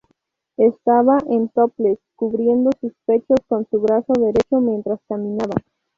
[0.57, 5.53] Estaba en topless, cubriendo sus pechos con su brazo derecho mientras caminaba.